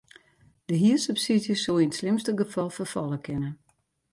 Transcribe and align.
De 0.69 0.75
hiersubsydzje 0.81 1.55
soe 1.63 1.77
yn 1.83 1.93
it 1.93 1.97
slimste 1.99 2.31
gefal 2.39 2.69
ferfalle 2.75 3.19
kinne. 3.25 3.49